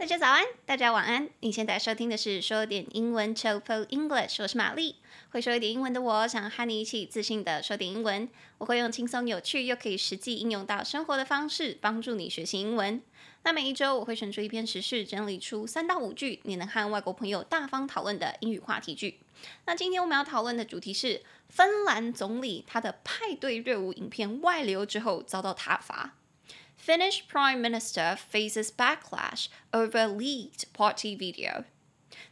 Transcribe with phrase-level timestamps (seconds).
[0.00, 1.28] 大家早安，大家晚安。
[1.40, 4.96] 你现在收听的是说点英文 Chill English，我是玛丽。
[5.28, 8.26] 会说一点英文的我，想和你一起自信的说点英文。
[8.56, 13.02] 我会用轻松有趣又可以实际应用到生活的方式，帮助你学习英文。
[13.42, 19.20] 那每一周我会选出一篇时事，整理出三到五句你能和外国朋友大方讨论的英语话题句。
[19.66, 26.14] 那今天我们要讨论的主题是芬兰总理他的派对热舞影片外流之后遭到挞伐。
[26.82, 31.64] Finnish Prime Minister faces backlash over leaked party video。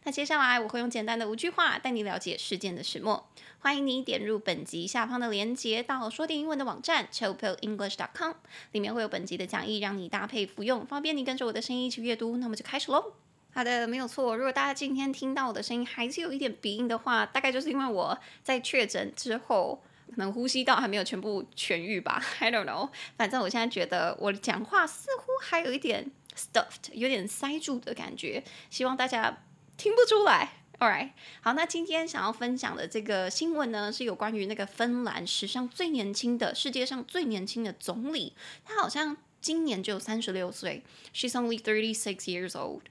[0.05, 3.29] 那接下来我会用简单的五句话带你了解事件的始末。
[3.59, 8.33] 欢迎你点入本集下方的链接到说点英文的网站 chillpillenglish.com，
[8.73, 12.39] 里面会有本集的讲义让你搭配服用，方便你跟着我的声音一起阅读。
[12.39, 13.13] 那么就开始喽。
[13.53, 14.35] 好的，没有错。
[14.35, 19.83] 如果大家今天听到我的声音还是有一点鼻音的话，大概就是因为我在确诊之后。
[20.19, 22.91] 能呼吸道还没有全部痊愈吧，I don't know。
[23.17, 29.45] 反正我现在觉得我讲话似乎还有一点 stuffed，有点塞住的感觉，希望大家
[29.77, 30.53] 听不出来。
[30.81, 31.11] All right，
[31.41, 42.83] 好，那今天想要分享的这个新闻呢，是有关于那个芬兰史上最年轻的、世界上最年轻的总理，他好像今年只有三十六岁，She's only thirty six years old。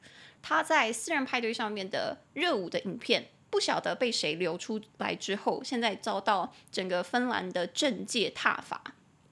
[0.41, 3.29] 他在私人派对上面的热舞的影片。
[3.49, 8.81] 不晓得被谁流出来之后，现在遭到整个芬兰的政界挞伐。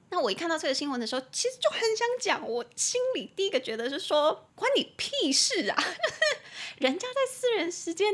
[0.09, 5.83] 那我一看到这个新闻的时候，其实就很想讲，我心里第一个觉得是说，关你屁事啊！
[6.79, 8.13] 人家在私人时间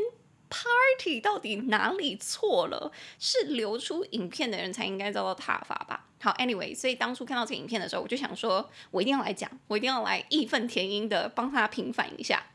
[0.49, 2.91] party 到底哪里错了？
[3.19, 6.07] 是流出影片的人才应该遭到挞伐吧？
[6.21, 12.50] 好，anyway，所以当初看到这个影片的时候，我就想说，我一定要来讲，我一定要来义愤填膺的帮他平反一下。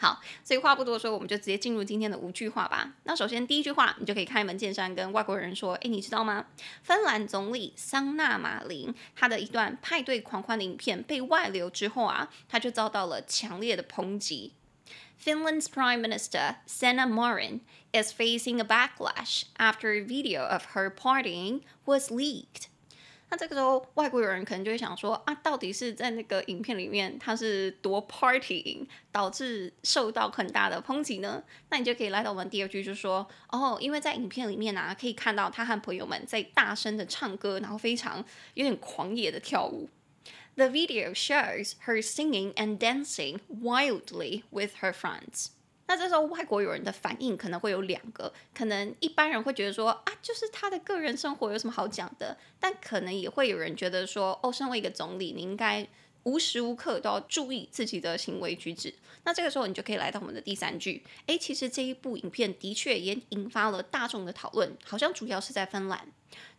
[0.00, 2.94] 好，所以话不多说，我们就直接进入今天的五句话吧。
[3.04, 6.46] 那首先第一句话，你就可以开门见山跟外国人说：“诶，你知道吗？
[6.82, 14.52] 芬兰总理桑纳马林他的一段派对狂欢的影片被外流之后啊，他就遭到了强烈的抨击。
[15.22, 17.60] Finland's Prime Minister Sanna Marin
[17.92, 22.66] is facing a backlash after a video of her partying was leaked.”
[23.30, 31.42] 那这个时候，外国人可能就会想说啊，到底是在那个影片里面，他是多 partying 导致受到很大的抨击呢？
[31.70, 38.24] 那你就可以来到我们第二句，就说哦，因为在影片里面啊，可以看到他和朋友们在大声的唱歌，然后非常
[38.54, 39.88] 有点狂野的跳舞。
[40.56, 45.48] The video shows her singing and dancing wildly with her friends.
[45.86, 55.86] 那这时候，外国友人的反应可能会有两个，可能一般人会觉得说啊，就是他的个人生活有什么好讲的，但可能也会有人觉得说，哦，身为一个总理，你应该
[56.22, 58.94] 无时无刻都要注意自己的行为举止。
[59.24, 66.08] 那这个时候，你就可以来到我们的第三句，诶，其实这一部影片的确也引发了大众的讨论，好像主要是在芬兰。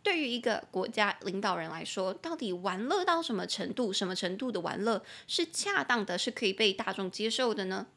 [0.01, 7.87] 对于一个国家领导人来说，到底玩乐到什么程度，什么程度的玩乐是恰当的，是可以被大众接受的呢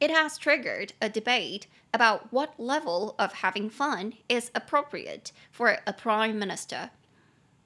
[0.00, 5.92] ？It has triggered a debate about what level of having fun is appropriate for a
[5.92, 6.90] prime minister.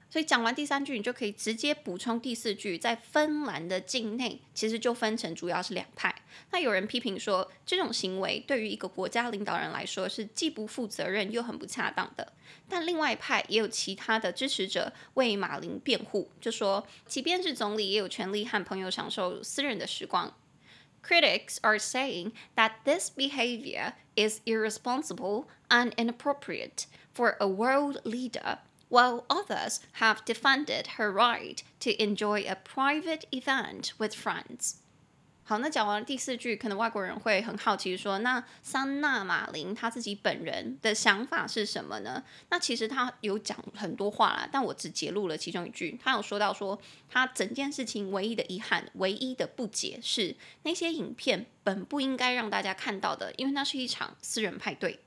[0.07, 2.77] 所以讲完第三句，你就可以直接补充第四句。
[2.77, 6.13] 在芬兰的境内，其实就分成主要是两派。
[6.51, 12.31] 那有人批评说，这种行为对于一个国家领导人来说是既不负责任又很不恰当的。
[12.69, 20.33] 但另外一派也有其他的支持者为马林辩护，就说，即便是总理，也有权利和朋友享受私人的时光。
[21.05, 28.57] Critics are saying that this behavior is irresponsible and inappropriate for a world leader,
[28.89, 34.77] while others have defended her right to enjoy a private event with friends.
[35.47, 42.23] 好，那讲完第四句，可能外国人会很好奇说，那桑纳马林他自己本人的想法是什么呢？
[42.49, 45.99] 那其实他有讲很多话啦，但我只截录了其中一句。
[46.03, 54.99] 他有说到说，他整件事情唯一的遗憾、唯一的不解是，那些影片本不应该让大家看到的，因为那是一场私人派对。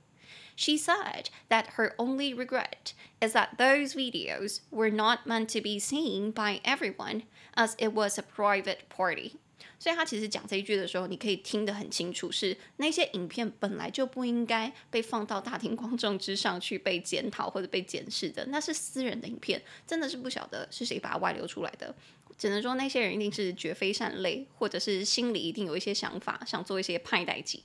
[0.56, 5.80] She said that her only regret is that those videos were not meant to be
[5.80, 7.22] seen by everyone,
[7.56, 9.32] as it was a private party.
[9.78, 21.94] 所以他其实讲这一句的时候，你可以听得很清楚，是那些影片本来就不应该被放到大庭广众之上去被检讨或者被检视的，那是私人的影片，真的是不晓得是谁把它外流出来的，
[22.36, 27.60] 只能说那些人一定是绝非善类，或者是心里一定有一些想法，想做一些派代志。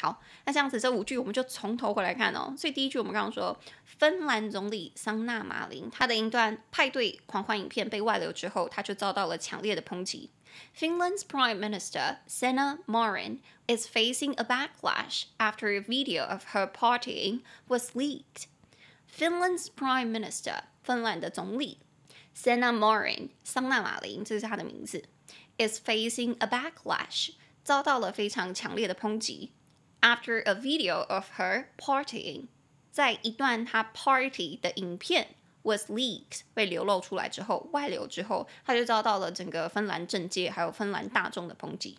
[0.00, 2.54] 好，那这样子这五句我们就从头回来看哦。
[2.56, 3.58] 所以第一句我们刚刚说，
[3.98, 10.30] 芬兰总理桑纳马林他的一段派对狂欢影片被外流之后，他就遭到了强烈的抨击。
[10.73, 17.95] Finland's Prime Minister Sanna Marin is facing a backlash after a video of her partying was
[17.95, 18.47] leaked.
[19.07, 21.79] Finland's Prime Minister 芬兰的总理
[22.35, 25.03] Sanna Marin 桑纳马林这是他的名字，
[25.57, 27.31] is facing a backlash。
[27.63, 29.51] 遭到了非常强烈的抨击。
[29.99, 32.45] After a video of her partying，
[32.91, 35.29] 在一段她 party 的影片
[35.62, 41.98] was leaked 被流露出来之后，外流之后，他就遭到了整个芬兰政界还有芬兰大众的抨击。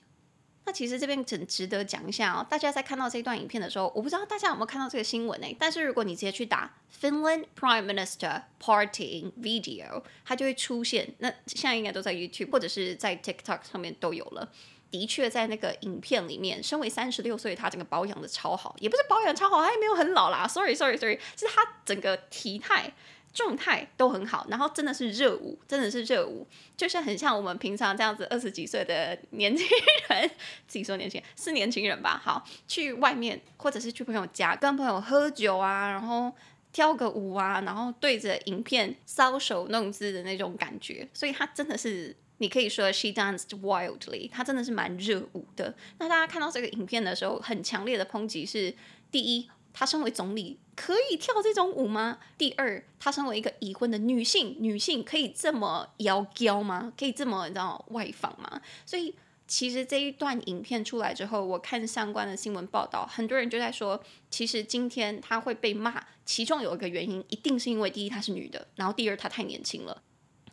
[0.64, 5.48] 那其实这边很值得讲一下哦，大家在看到这段影片的时候，我不知道大家有没有看到这个新闻呢？
[5.60, 6.72] 但是如果你直接去打
[7.02, 11.16] Finland Prime Minister Party Video，它就会出现。
[11.18, 14.52] 那现在应该都在 YouTube 或者是在 TikTok 上面都有了。
[14.92, 20.48] 的确，在那个影片里面，身为三十六岁，他整个保养的超好，也不是保养超好，他也没有很老啦。
[20.48, 22.94] Sorry，Sorry，Sorry，是他整个体态。
[23.34, 26.46] 状态都很好，然后真的是热舞，真的是热舞，
[26.76, 29.66] 就是很像我们平常这样子二十几岁的年轻
[30.10, 30.30] 人，
[30.68, 32.22] 自己说年轻人是年轻人吧？
[32.22, 36.32] 好，去外面或者是去朋友家跟朋友喝酒啊，然后
[36.74, 45.74] 跳个舞啊，然后对着影片搔首弄姿的那种感觉，所以他真的是你可以说 she danced wildly，他真的是蛮热舞的。
[46.00, 48.74] 那大家看到这个影片的时候，很强烈的抨击是
[49.10, 49.50] 第一。
[49.74, 52.20] 她身为总理，可以跳这种舞吗？
[52.38, 56.94] 第二，她身为一个已婚的女性，女性可以这么妖娇吗？
[56.98, 58.62] 可以这么你知道外放吗？
[58.86, 59.16] 所以
[59.48, 70.02] 其实这一段影片出来之后，我看相关的新闻报道，很多人就在说，其实今天她会被骂，其中有一个原因，一定是因为第一她是女的，然后第二她太年轻了。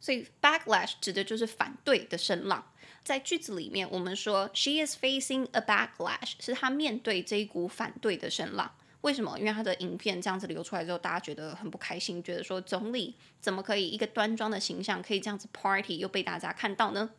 [0.00, 2.72] 所以 backlash 指的就是反对的声浪。
[3.04, 8.74] 在句子里面，我们说 she is facing a backlash，是她面对这一股反对的声浪。
[9.02, 9.38] 为什么？
[9.38, 17.10] 因为他的影片这样子流出来之后，大家觉得很不开心，觉得说总理怎么可以一个端庄的形象可以这样子 party 又被大家看到呢？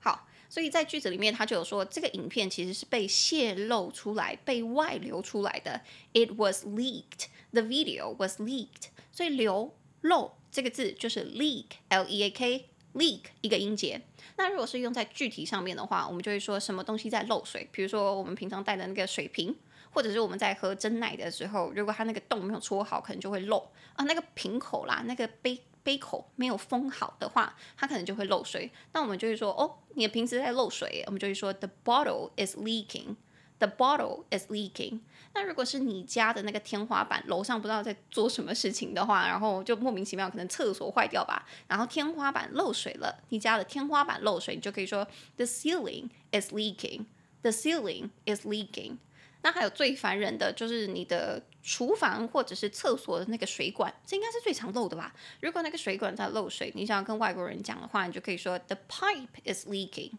[0.00, 5.82] 好，所以在句子里面他就有说，这个影片其实是被泄露出来、被外流出来的。
[6.12, 7.26] It was leaked.
[7.52, 8.88] The video was leaked.
[9.12, 14.02] 所以流漏这个字就是 leak，L-E-A-K，leak 一个音节。
[14.36, 19.54] 那如果是用在具体上面的话，我们就会说什么东西在漏水，比如说我们平常带的那个水瓶。
[19.92, 23.58] 或者是我们在喝真奶的时候，如果它那个洞没有戳好，可能就会漏
[23.94, 24.04] 啊。
[24.04, 28.70] 那个瓶口啦，那个杯杯口没有封好的话，它可能就会漏水。
[28.92, 31.02] 那我们就会说，哦，你的瓶子在漏水。
[31.06, 33.16] 我们就会说，the bottle is leaking.
[33.58, 35.00] The bottle is leaking.
[35.34, 45.06] 那如果是你家的那个天花板，楼上不知道在做什么事情的话，然后就莫名其妙，可能厕所坏掉吧，然后天花板漏水了，你家的天花板漏水，你就可以说
[45.36, 47.04] ，the ceiling is leaking.
[47.42, 48.96] The ceiling is leaking.
[49.42, 55.14] 那还有最烦人的就是你的厨房或者是厕所的那个水管，这应该是最常漏的吧？
[55.40, 60.12] 如果那个水管在漏水，你想要跟外国人讲的话，你就可以说 The pipe is leaking.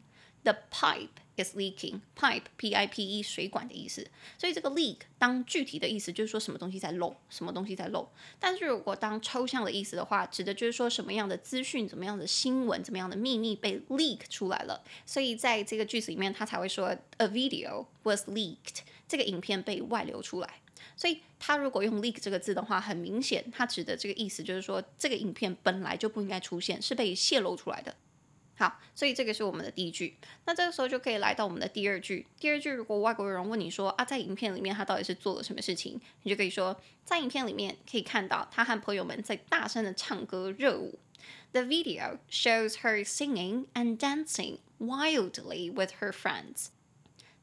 [0.44, 1.08] The pipe
[1.38, 2.02] is leaking.
[2.18, 4.06] Pipe, P-I-P-E，水管的意思。
[4.38, 8.06] 所以这个 leak 当具体的意思就是说什么东西在漏，什么东西在漏。
[8.42, 14.84] 但是如果当抽象的意思的话，指的就是说什么样的资讯、怎么样的新闻、怎么样的秘密被 leak 出来了。
[15.06, 18.82] 所以在这个句子里面，他才会说 A video was leaked.
[19.08, 20.62] 这个影片被外流出来，
[20.96, 27.96] 所以他如果用 leak 这个字的话，很明显，他指的这个意思就是说，这个影片本来就不应该出现，是被泄露出来的。
[28.56, 30.16] 好，所以这个是我们的第一句。
[30.46, 32.28] 那这个时候就可以来到我们的第二句。
[32.40, 41.00] 第二句，如果外国人问你说啊，在影片里面他到底是做了什么事情，你就可以说，在影片里面可以看到他和朋友们在大声的唱歌热舞。
[41.52, 46.68] The video shows her singing and dancing wildly with her friends.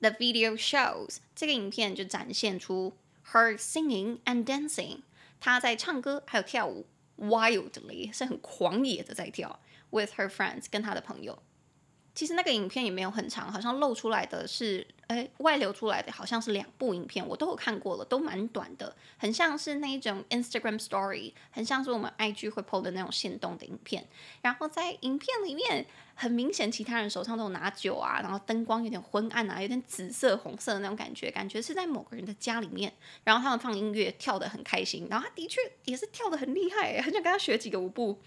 [0.00, 2.94] The video shows 这个影片就展现出
[3.32, 5.00] her singing and dancing，
[5.38, 6.86] 她在唱歌还有跳舞
[7.18, 11.42] ，wildly 是很狂野的在跳，with her friends 跟她的朋友。
[12.20, 14.86] 其实那个影片也没有很长，好像露出来的是。
[15.06, 24.06] 哎，外流出来的好像是两部影片，我都有看过了，都蛮短的，很像是那一种 Instagram Story，很像是我们 IG 会 PO 的那种现动的影片。
[24.42, 32.92] 然后在影片里面，很明显其他人手上都有拿酒啊，然后灯光有点昏暗啊，有点紫色、红色的那种感觉，感觉是在某个人的家里面。
[33.24, 38.20] 然后他们放音乐，跳得很开心，然后他的确也是跳得很厉害，很想跟他学几个舞步。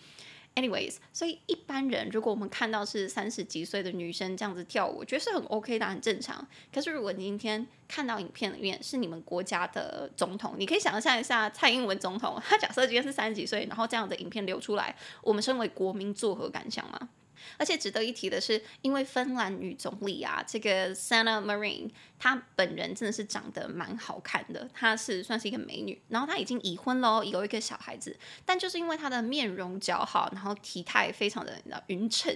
[0.55, 6.48] Anyways，所以一般人如果我们看到是三十几岁的女生这样子跳舞，我觉得是很 OK 的，很正常。
[6.72, 17.10] 可是如果你今天看到影片里面是你们国家的总统，你可以想象一下蔡英文总统，他假设今天是三十几岁，然后这样的影片流出来，我们身为国民作何感想吗？
[17.58, 26.02] 而且值得一提的是，因为芬兰女总理啊，这个 Sanna Marin，她本人真的是长得蛮好看的，她是算是一个美女。
[26.10, 28.18] 然后她已经已婚喽，有一个小孩子。
[28.46, 32.36] 但就是因为她的面容姣好，然后体态非常的匀称，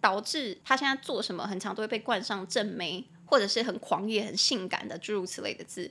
[0.00, 5.90] 导致她现在做什么，很常都会被冠上正妹，或者是很狂野、很性感的诸如此类的字。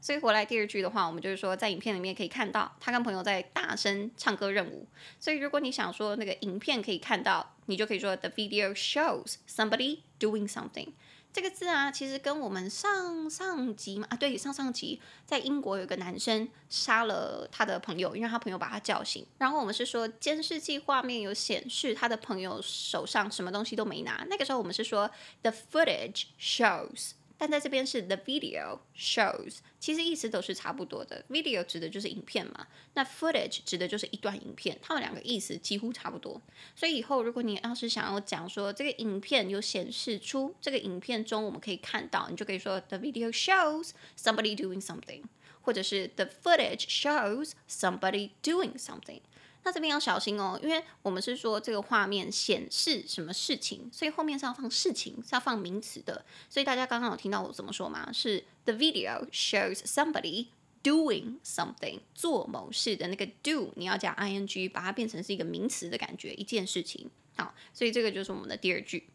[0.00, 4.86] 所以回来第二句的话，我们就是说，在影片里面可以看到他跟朋友在大声唱歌任务。
[5.18, 10.88] 所以如果你想说那个影片可以看到，你就可以说 The video shows somebody doing something。
[11.30, 19.26] 这个字啊，其实跟我们上上集嘛啊，对，上上集在英国有个男生杀了他的朋友，因为他朋友把他叫醒。
[19.36, 24.26] 然后我们是说监视器画面有显示他的朋友手上什么东西都没拿。
[24.30, 25.10] 那个时候我们是说
[25.42, 27.10] The footage shows。
[27.38, 31.24] 但在这边是 the video shows，其实意思都是差不多的。
[31.30, 36.42] video 指的就是影片嘛，那 footage 指的就是一段影片，它们两个意思几乎差不多。
[36.74, 43.90] 所以以后如果你要是想要讲说这个影片有显示出这个影片中我们可以看到，你就可以说 the video shows
[44.20, 45.22] somebody doing something，
[45.62, 49.20] 或者是 the footage shows somebody doing something。
[49.68, 56.24] 那这边要小心哦，因为我们是说这个画面显示什么事情，所以后面是要放事情，是要放名词的。
[56.48, 58.10] 所以大家刚刚有听到我怎么说吗？
[58.10, 60.46] 是 the video shows somebody
[60.82, 67.10] doing something，做某事的那个 do，你要加 ing，把它变成是一个名词的感觉，一件事情。
[67.36, 69.10] 好，所以这个就是我们的第二句。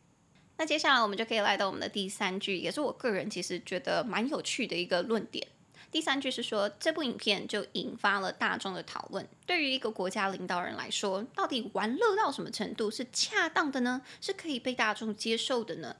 [0.57, 5.47] 那接下来我们就可以来到我们的第三句，也是我个人其实觉得蛮有趣的一个论点。
[5.92, 9.26] 第三句是说，这部影片就引发了大众的讨论。
[9.46, 14.02] 对于一个国家领导人来说，到底玩乐到什么程度是恰当的呢？
[14.20, 15.96] 是可以被大众接受的呢？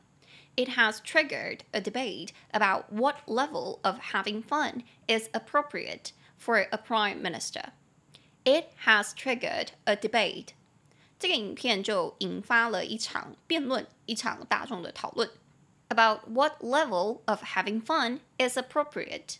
[0.56, 6.76] It has triggered a debate about what level of having fun is appropriate for a
[6.76, 7.70] prime minister.
[8.44, 10.48] It has triggered a debate.
[11.18, 15.30] 这个影片就引发了一场辩论，一场大众的讨论，
[15.88, 19.36] about what level of having fun is appropriate.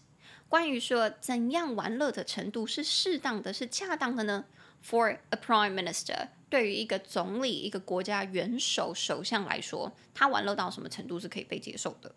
[0.54, 4.46] 关于说怎样玩乐的程度是适当的，是恰当的呢
[4.88, 12.14] ？For a prime minister，对于一个总理、一个国家元首、首相来说，他玩乐到什么程度是可以被接受的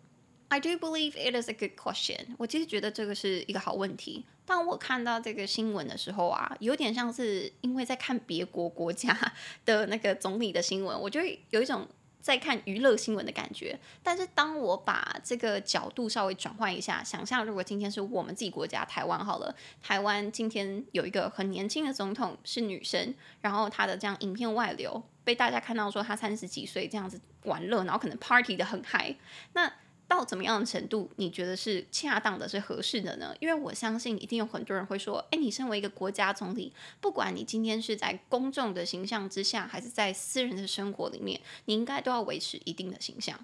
[0.49, 2.35] ？I do believe it is a good question。
[2.37, 4.23] 我其实觉得这个是一个好问题。
[4.45, 9.17] 当我看到这个新闻的时候啊，有点像是因为在看别国国家
[9.65, 11.87] 的那个总理的新闻，我就有一种。
[12.27, 29.15] 在看娱乐新闻的感觉，但是当我把这个角度稍微转换一下，想象如果今天是我们自己国家台湾好了，台湾今天有一个很年轻的总统是女生，然后她的这样影片外流，被大家看到说她三十几岁这样子玩乐，然后可能 party 的很嗨，
[29.53, 29.71] 那。
[30.07, 33.35] 到怎么样的程度，你觉得是恰当的、是合适的呢？
[33.41, 36.71] 因为我相信一定有很多人会说：“诶，你身为一个国家总理，
[37.01, 43.37] 不管你今天是在公众的形象之下，还是在私人的生活里面，你应该都要维持一定的形象。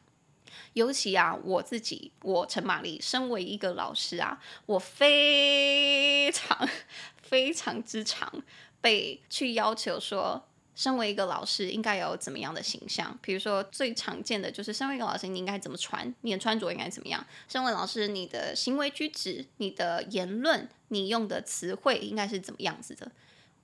[0.73, 6.69] 尤其啊，我自己，我陈玛丽，身为一个老师啊，我非常
[7.21, 8.41] 非常之常
[8.79, 13.17] 被去要求说。”身为一个老师，应该有怎么样的形象？
[13.21, 16.13] 比如说，最常见的就是，身为一个老师，你应该怎么穿？
[16.21, 17.25] 你的穿着应该怎么样？
[17.47, 23.11] 身为老师，你的行为举止、你的言论、你用的词汇应该是怎么样子的？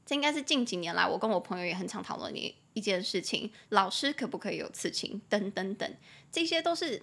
[0.05, 5.21] 这应该是近几年来，我跟我朋友也很常讨论的一件事情：老师可不可以有刺青？
[5.29, 5.93] 等等等，
[6.31, 7.01] 这些都是。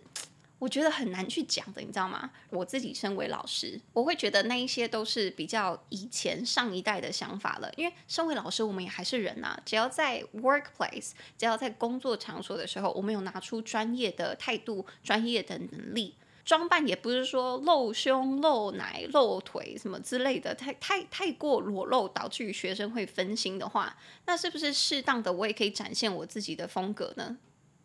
[0.58, 2.30] 我觉得很难去讲的，你知道吗？
[2.48, 7.70] 我自己身为老师，我会觉得那一些都是比较以前上一代的想法了。
[7.76, 9.58] 因为身为老师，我们也还是人呐。
[9.66, 27.36] 只要在 workplace，只要在工作场所的时候，我们有拿出专业的态度、专业的能力，装扮也不是说露胸、露奶、露腿什么之类的，太太太过裸露，导致于学生会分心的话，那是不是适当的我也可以展现我自己的风格呢？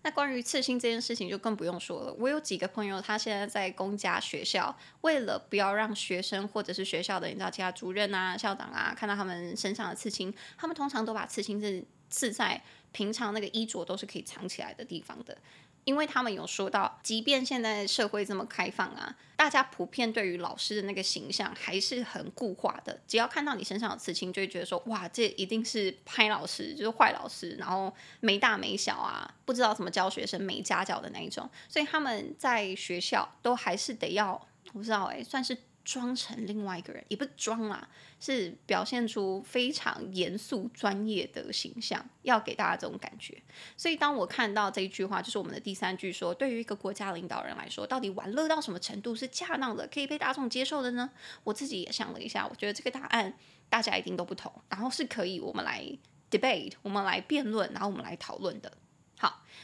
[0.03, 2.13] 那关于刺青这件事情就更不用说了。
[2.19, 15.37] 我有几个朋友，他现在在公家学校，为了不要让学生或者是学校的你知道其他主任啊、校长啊看到他们身上的刺青，他们通常都把刺青是刺在平常那个衣着都是可以藏起来的地方的。
[15.83, 22.99] 因为他们有说到，即便现在社会这么开放啊，大家普遍对于老师的那个形象还是很固化的。
[23.07, 31.49] 只要看到你身上有刺青，就会觉得说，哇，这一定是拍老师，就是坏老师，然后没大没小啊，不知道怎么教学生，没家教的那一种。
[31.67, 34.33] 所以他们在学校都还是得要，
[34.73, 37.87] 我不知道哎，算是装成另外一个人，也不是装啦，
[38.19, 43.41] 是表现出非常严肃专业的形象，要给大家这种感觉。
[43.75, 51.09] 所以当我看到这一句话，就是我们的第三句说，对于一个国家领导人来说，到底玩乐到什么程度是恰当的，可以被大众接受的呢？
[51.43, 53.33] 我自己也想了一下，我觉得这个答案
[53.69, 55.83] 大家一定都不同，然后是可以我们来
[56.29, 58.71] debate，我们来辩论，然后我们来讨论的。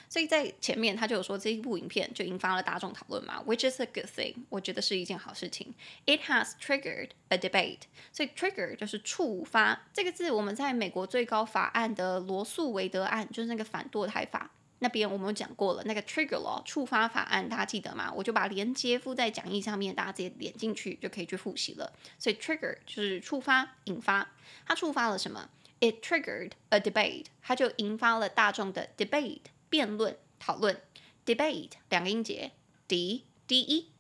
[0.10, 5.74] 所以在前面他就有说这一部影片就引发了大众讨论嘛，which is a good thing，我觉得是一件好事情。
[6.06, 18.14] It has triggered a debate，所以 trigger 就是触发这个字，我们在美国最高法案的罗诉韦德案，就是那个反堕胎法那边我们有讲过了，那个 trigger law 触发法案，大家记得吗？
[18.16, 21.92] 我就把连接附在讲义上面，大家直接点进去就可以去复习了。
[22.20, 24.30] 所以 trigger 就是触发、引发，
[24.68, 30.81] 它触发了什么？It triggered a debate，它就引发了大众的 debate 辩论讨论。
[31.25, 32.53] debate 两个音节，
[32.89, 33.93] d d e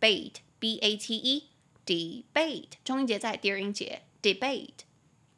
[0.00, 1.48] bate b a t e
[1.84, 4.80] debate 中音节在第二音节 debate，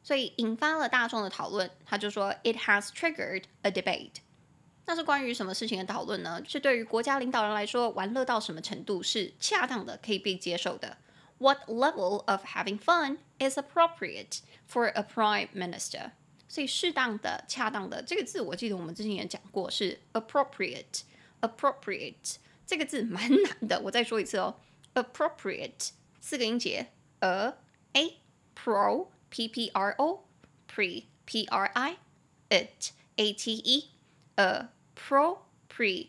[0.03, 1.71] 所以引发了大众的讨论。
[1.85, 4.17] 他就说 It has triggered a debate。
[4.85, 6.41] 那是关于什么事情的讨论呢？
[6.47, 10.97] 是对于国家领导人来说，玩乐到什么程度是恰当的，可以被接受的？
[11.37, 16.11] What level of having fun is appropriate for a prime minister？
[16.48, 21.02] 所以适当的、恰当的这个字，我记得我们之前也讲过，是 appropriate。
[21.42, 22.36] appropriate
[22.66, 24.58] 这个字蛮难的，我再说一次哦。
[24.94, 26.88] appropriate 四个音节
[27.20, 27.52] ，a
[27.92, 28.16] a
[28.56, 30.26] pro p p r o
[30.66, 31.98] pre p r i
[32.48, 33.90] it a t e
[34.36, 36.08] appropriate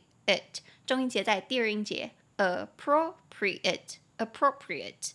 [0.85, 5.11] 中音节在第二音节，appropriate appropriate。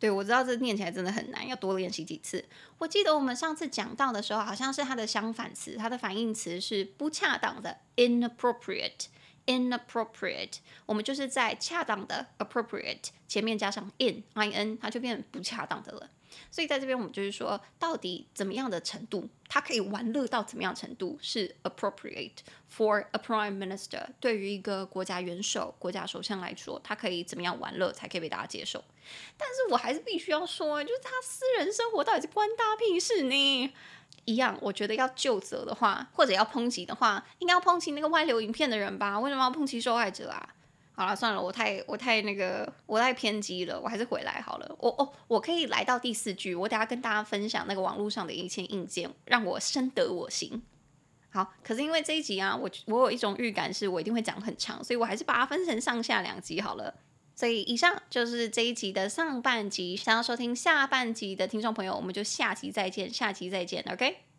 [0.00, 2.44] 对，我知道这念起来真的很难，要多练习几次。
[2.78, 9.06] 我记得我们上次讲到的时候，好像是它的相反词，它的反义词是不恰当的，inappropriate。
[9.46, 16.08] inappropriate，我们就是在恰当的 appropriate 前面加上 in i n，它就变不恰当的了。
[16.50, 22.38] 所以在这边我们就是说，到底怎么样的程度，他可以玩乐到怎么样程度是 appropriate
[22.74, 24.06] for a prime minister。
[24.20, 28.82] 对于一个国家元首、国家首相来说，他可以怎么样玩乐才可以被大家接受？
[29.36, 33.72] 但是我还是必须要说，就是他私人生活到底是关大屁事呢？
[34.26, 39.18] 一样，我觉得要就责的话，或者要抨击的话，应该要抨击那个外流影片的人吧？
[39.18, 40.54] 为什么要抨击受害者啊？
[41.00, 44.76] 好了，算了，我太我太那个我太偏激了，我还是回来好了。
[44.78, 50.62] 我哦，我可以来到第四句，我等下跟大家分享那个网络上的一切硬件，让我深得我心。
[51.30, 56.92] 好，可是因为这一集啊，我我有一种预感，是我一定会讲很长，所以我还是把它分成上下两集好了。
[57.34, 64.29] 所以以上就是这一集的上半集，想要收听下半集的听众朋友，我们就下集再见，下集再见，OK？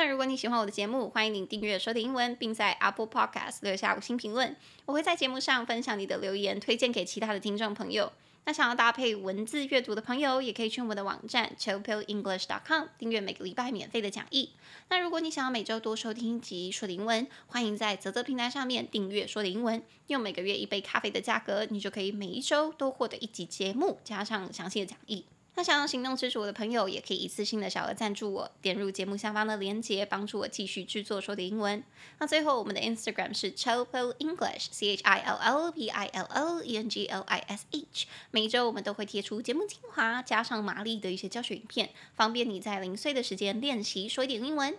[0.00, 8.10] 那如果你喜欢我的节目，欢迎你订阅说点英文，并在 Apple Podcast 留下五星评论，我会在节目上分享你的留言，推荐给其他的听众朋友。
[8.46, 12.78] 那想要搭配文字阅读的朋友，也可以去我们的网站 c h o p i l e n g l i s h c o
[12.78, 14.48] m 订阅每个礼拜免费的讲义。
[14.88, 25.26] 那如果你想要每周多收听一集说点英文，欢迎在泽泽平台上面订阅说点英文，用每个月一杯咖啡的价格，你就可以每一周都获得一集节目，加上详细的讲义。
[25.60, 31.84] 那想要行动支持我的朋友，也可以一次性的小额赞助我，点入节目下方的链接，帮助我继续制作说点英文。
[32.18, 36.88] 那最后，我们的 Instagram 是 Chillpill English C H I L L P I L O E N
[36.88, 38.06] G L I S H。
[38.30, 44.74] 每周我们都会贴出节目精华，加上玛丽的一些教学影片，方便你在零碎的时间练习说一点英文。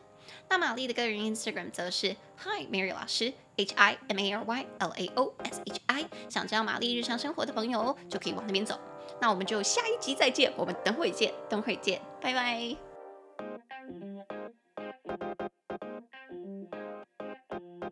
[0.50, 5.62] 那玛丽的个人 Instagram 则是 Hi Mary 老师，H I M A R Y L A O S
[5.64, 6.06] H I。
[6.28, 8.80] 想知道玛丽日常生活的朋友，就可以往那边走。
[9.22, 12.91] 那我们就下一集再见，我们等会见，等会见，拜拜。